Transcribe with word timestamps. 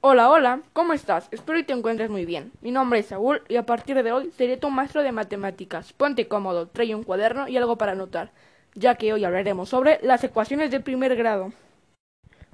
Hola, 0.00 0.30
hola, 0.30 0.60
¿cómo 0.74 0.92
estás? 0.92 1.26
Espero 1.32 1.58
que 1.58 1.64
te 1.64 1.72
encuentres 1.72 2.08
muy 2.08 2.24
bien. 2.24 2.52
Mi 2.60 2.70
nombre 2.70 3.00
es 3.00 3.06
Saúl 3.06 3.42
y 3.48 3.56
a 3.56 3.66
partir 3.66 4.00
de 4.00 4.12
hoy 4.12 4.30
seré 4.30 4.56
tu 4.56 4.70
maestro 4.70 5.02
de 5.02 5.10
matemáticas. 5.10 5.92
Ponte 5.92 6.28
cómodo, 6.28 6.68
trae 6.68 6.94
un 6.94 7.02
cuaderno 7.02 7.48
y 7.48 7.56
algo 7.56 7.76
para 7.78 7.92
anotar, 7.92 8.30
ya 8.76 8.94
que 8.94 9.12
hoy 9.12 9.24
hablaremos 9.24 9.70
sobre 9.70 9.98
las 10.04 10.22
ecuaciones 10.22 10.70
de 10.70 10.78
primer 10.78 11.16
grado. 11.16 11.52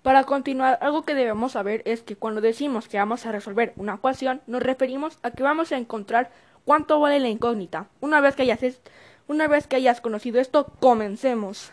Para 0.03 0.25
continuar, 0.25 0.79
algo 0.81 1.03
que 1.03 1.15
debemos 1.15 1.53
saber 1.53 1.83
es 1.85 2.03
que 2.03 2.17
cuando 2.17 2.41
decimos 2.41 2.89
que 2.89 2.97
vamos 2.97 3.27
a 3.27 3.33
resolver 3.33 3.75
una 3.77 3.97
ecuación, 3.97 4.41
nos 4.47 4.63
referimos 4.63 5.19
a 5.23 5.31
que 5.31 5.43
vamos 5.43 5.71
a 5.71 5.77
encontrar 5.77 6.31
cuánto 6.65 6.99
vale 6.99 7.21
la 7.21 7.29
incógnita. 7.29 7.89
Una 8.01 8.23
vez 8.23 8.37
que 8.37 8.43
hayas, 8.43 8.81
una 9.29 9.49
vez 9.49 9.67
que 9.67 9.77
hayas 9.77 10.01
conocido 10.01 10.41
esto, 10.41 10.73
comencemos. 10.81 11.73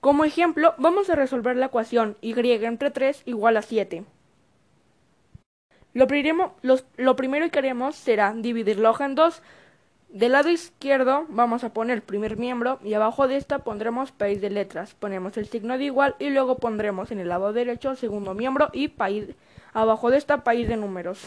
Como 0.00 0.24
ejemplo, 0.24 0.74
vamos 0.78 1.10
a 1.10 1.14
resolver 1.14 1.54
la 1.56 1.66
ecuación 1.66 2.16
y 2.20 2.34
entre 2.64 2.90
3 2.90 3.22
igual 3.24 3.56
a 3.56 3.62
7. 3.62 4.04
Lo, 5.92 6.06
lo 6.96 7.16
primero 7.16 7.50
que 7.50 7.58
haremos 7.58 7.96
será 7.96 8.32
dividir 8.34 8.78
la 8.78 8.90
hoja 8.90 9.04
en 9.06 9.14
dos. 9.14 9.42
Del 10.08 10.32
lado 10.32 10.48
izquierdo 10.50 11.26
vamos 11.28 11.62
a 11.62 11.72
poner 11.72 12.02
primer 12.02 12.36
miembro 12.36 12.80
y 12.82 12.94
abajo 12.94 13.28
de 13.28 13.36
esta 13.36 13.60
pondremos 13.60 14.10
país 14.10 14.40
de 14.40 14.50
letras. 14.50 14.94
Ponemos 14.94 15.36
el 15.36 15.46
signo 15.46 15.78
de 15.78 15.84
igual 15.84 16.16
y 16.18 16.30
luego 16.30 16.58
pondremos 16.58 17.10
en 17.10 17.20
el 17.20 17.28
lado 17.28 17.52
derecho 17.52 17.94
segundo 17.94 18.34
miembro 18.34 18.70
y 18.72 18.88
país, 18.88 19.26
abajo 19.72 20.10
de 20.10 20.18
esta 20.18 20.42
país 20.42 20.68
de 20.68 20.76
números. 20.76 21.22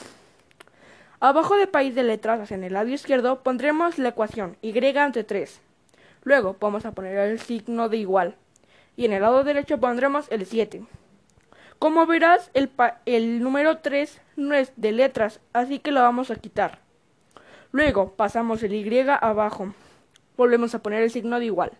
Abajo 1.21 1.55
de 1.55 1.67
país 1.67 1.95
de 1.95 2.03
letras, 2.03 2.51
en 2.51 2.65
el 2.65 2.73
lado 2.73 2.89
izquierdo, 2.89 3.43
pondremos 3.43 3.97
la 3.97 4.09
ecuación 4.09 4.57
y 4.61 4.77
entre 4.77 5.23
3. 5.23 5.61
Luego 6.23 6.57
vamos 6.59 6.85
a 6.85 6.91
poner 6.91 7.17
el 7.17 7.39
signo 7.39 7.87
de 7.87 7.97
igual 7.97 8.35
y 8.97 9.05
en 9.05 9.13
el 9.13 9.21
lado 9.21 9.45
derecho 9.45 9.79
pondremos 9.79 10.29
el 10.29 10.45
7. 10.45 10.83
Como 11.79 12.05
verás, 12.05 12.51
el, 12.53 13.43
número 13.43 13.79
3 13.79 14.21
no 14.35 14.55
es 14.55 14.71
de 14.75 14.91
letras, 14.91 15.39
así 15.53 15.79
que 15.79 15.91
lo 15.91 16.01
vamos 16.01 16.31
a 16.31 16.35
quitar. 16.35 16.79
Luego 17.71 18.13
pasamos 18.13 18.63
el 18.63 18.73
Y 18.73 19.09
abajo. 19.09 19.73
Volvemos 20.37 20.75
a 20.75 20.81
poner 20.81 21.03
el 21.03 21.11
signo 21.11 21.39
de 21.39 21.45
igual. 21.45 21.71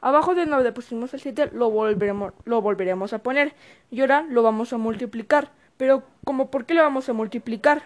Abajo 0.00 0.34
de 0.34 0.46
donde 0.46 0.72
pusimos 0.72 1.12
el 1.14 1.20
7 1.20 1.50
lo 1.52 1.70
volveremos, 1.70 2.32
lo 2.44 2.62
volveremos 2.62 3.12
a 3.12 3.18
poner. 3.18 3.54
Y 3.90 4.00
ahora 4.00 4.24
lo 4.28 4.42
vamos 4.42 4.72
a 4.72 4.78
multiplicar. 4.78 5.50
Pero, 5.76 6.02
como 6.24 6.50
¿por 6.50 6.66
qué 6.66 6.74
lo 6.74 6.82
vamos 6.82 7.08
a 7.08 7.12
multiplicar? 7.12 7.82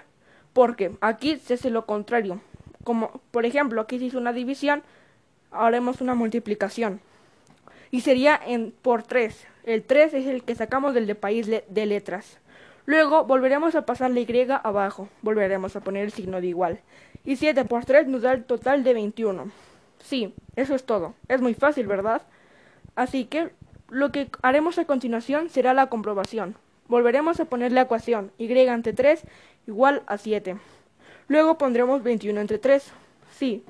Porque 0.53 0.97
aquí 1.00 1.37
se 1.39 1.55
hace 1.55 1.71
lo 1.71 1.87
contrario. 1.87 2.41
Como, 2.84 3.21
por 3.31 3.47
ejemplo, 3.47 3.81
aquí 3.81 3.98
se 3.98 4.06
hizo 4.06 4.19
una 4.19 4.33
división, 4.33 4.83
haremos 5.50 6.00
una 6.00 6.15
multiplicación 6.15 7.00
y 7.95 8.00
sería 8.00 8.41
en 8.45 8.73
por 8.83 9.05
3. 9.05 9.47
El 9.65 9.83
3 9.83 10.12
es 10.12 10.27
el 10.27 10.43
que 10.43 10.55
sacamos 10.55 10.93
del 10.93 11.07
de 11.07 11.15
país 11.15 11.47
de 11.47 11.87
letras. 11.87 12.39
Luego 12.84 13.25
volveremos 13.25 13.75
a 13.75 13.87
pasar 13.87 14.11
la 14.11 14.21
Y 14.21 14.56
abajo, 14.56 15.09
volveremos 15.23 15.75
a 15.75 15.81
poner 15.81 16.05
el 16.05 16.12
signo 16.12 16.43
de 16.43 16.48
igual. 16.48 16.81
Y 17.25 17.37
7 17.37 17.65
por 17.65 17.87
3 17.87 18.06
nos 18.09 18.23
da 18.23 18.33
el 18.33 18.45
total 18.45 18.84
de 18.84 18.93
21. 18.93 19.51
Sí, 20.01 20.34
eso 20.55 20.75
es 20.75 20.84
todo. 20.84 21.15
Es 21.29 21.41
muy 21.41 21.55
fácil, 21.55 21.87
¿verdad? 21.87 22.21
Así 22.95 23.25
que 23.25 23.53
lo 23.89 24.12
que 24.12 24.29
haremos 24.43 24.79
a 24.79 24.84
continuación 24.84 25.48
será 25.48 25.73
la 25.73 25.87
comprobación. 25.87 26.56
Volveremos 26.89 27.41
a 27.41 27.47
poner 27.47 27.73
la 27.73 27.83
ecuación 27.83 28.33
y 28.37 28.47
entre 28.75 28.93
3 28.93 29.23
igual 29.67 30.03
a 30.06 30.19
7. 30.19 30.59
Luego 31.28 31.56
pondremos 31.56 32.03
21 32.03 32.39
entre 32.39 32.59
3. 32.59 32.93
Sí, 33.31 33.65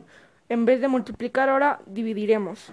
en 0.48 0.64
vez 0.64 0.80
de 0.80 0.88
multiplicar 0.88 1.48
ahora 1.48 1.78
dividiremos. 1.86 2.72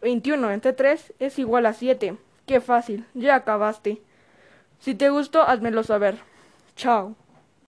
21 0.00 0.50
entre 0.50 0.72
3 0.72 1.12
es 1.20 1.38
igual 1.38 1.66
a 1.66 1.72
7. 1.72 2.16
Qué 2.46 2.60
fácil, 2.60 3.06
ya 3.14 3.36
acabaste. 3.36 4.02
Si 4.80 4.94
te 4.94 5.10
gustó, 5.10 5.42
házmelo 5.42 5.82
saber. 5.84 6.18
Chao. 6.76 7.14